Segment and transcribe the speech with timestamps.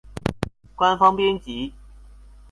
[0.75, 1.73] 官方編輯